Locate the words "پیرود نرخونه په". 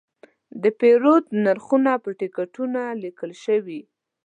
0.79-2.09